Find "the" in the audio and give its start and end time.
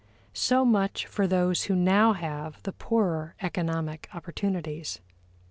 2.63-2.71